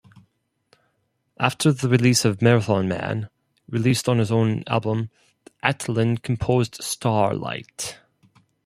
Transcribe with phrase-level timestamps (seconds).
[1.39, 3.29] After the release of "Marathon Man,"
[3.69, 5.09] released on his own label,
[5.63, 7.99] Atlan composed Starlight.